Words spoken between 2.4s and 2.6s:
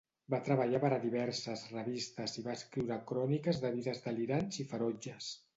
i va